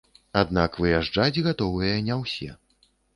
[0.39, 2.49] Аднак выязджаць гатовыя не ўсе.